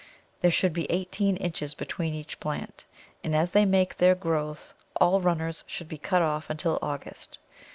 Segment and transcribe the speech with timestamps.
[0.41, 2.87] There should be eighteen inches between each plant,
[3.23, 7.37] and as they make their growth, all runners should be cut off until August.